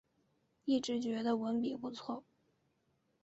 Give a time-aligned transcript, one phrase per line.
[0.65, 2.23] 一直觉得文笔不错